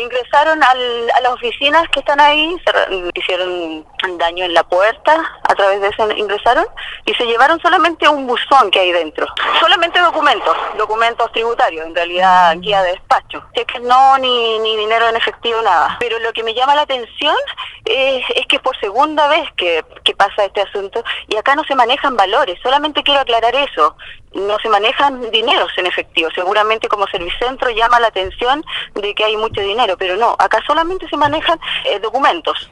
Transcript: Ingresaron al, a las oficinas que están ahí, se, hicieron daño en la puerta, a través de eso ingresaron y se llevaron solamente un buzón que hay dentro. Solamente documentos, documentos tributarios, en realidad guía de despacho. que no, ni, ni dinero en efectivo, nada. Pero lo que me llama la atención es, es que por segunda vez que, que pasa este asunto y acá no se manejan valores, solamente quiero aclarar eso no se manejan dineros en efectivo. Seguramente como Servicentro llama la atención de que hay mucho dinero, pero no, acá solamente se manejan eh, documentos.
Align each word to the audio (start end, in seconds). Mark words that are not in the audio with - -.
Ingresaron 0.00 0.62
al, 0.62 1.10
a 1.10 1.20
las 1.20 1.32
oficinas 1.32 1.88
que 1.90 2.00
están 2.00 2.20
ahí, 2.20 2.56
se, 2.64 3.10
hicieron 3.14 3.86
daño 4.18 4.44
en 4.44 4.54
la 4.54 4.64
puerta, 4.64 5.40
a 5.42 5.54
través 5.54 5.80
de 5.80 5.88
eso 5.88 6.10
ingresaron 6.12 6.66
y 7.04 7.14
se 7.14 7.26
llevaron 7.26 7.60
solamente 7.60 8.08
un 8.08 8.26
buzón 8.26 8.70
que 8.70 8.80
hay 8.80 8.92
dentro. 8.92 9.26
Solamente 9.60 10.00
documentos, 10.00 10.56
documentos 10.76 11.30
tributarios, 11.32 11.86
en 11.86 11.94
realidad 11.94 12.56
guía 12.58 12.82
de 12.82 12.92
despacho. 12.92 13.44
que 13.52 13.80
no, 13.80 14.18
ni, 14.18 14.58
ni 14.60 14.76
dinero 14.76 15.08
en 15.08 15.16
efectivo, 15.16 15.60
nada. 15.62 15.96
Pero 16.00 16.18
lo 16.20 16.32
que 16.32 16.42
me 16.42 16.54
llama 16.54 16.74
la 16.74 16.82
atención 16.82 17.36
es, 17.90 18.24
es 18.36 18.46
que 18.46 18.58
por 18.60 18.78
segunda 18.78 19.28
vez 19.28 19.48
que, 19.56 19.84
que 20.04 20.14
pasa 20.14 20.44
este 20.44 20.60
asunto 20.62 21.02
y 21.28 21.36
acá 21.36 21.54
no 21.56 21.64
se 21.64 21.74
manejan 21.74 22.16
valores, 22.16 22.58
solamente 22.62 23.02
quiero 23.02 23.20
aclarar 23.20 23.54
eso 23.56 23.96
no 24.34 24.58
se 24.60 24.68
manejan 24.68 25.30
dineros 25.30 25.72
en 25.76 25.86
efectivo. 25.86 26.30
Seguramente 26.34 26.88
como 26.88 27.06
Servicentro 27.08 27.70
llama 27.70 28.00
la 28.00 28.08
atención 28.08 28.64
de 28.94 29.14
que 29.14 29.24
hay 29.24 29.36
mucho 29.36 29.60
dinero, 29.60 29.96
pero 29.98 30.16
no, 30.16 30.36
acá 30.38 30.62
solamente 30.66 31.08
se 31.08 31.16
manejan 31.16 31.58
eh, 31.84 31.98
documentos. 31.98 32.68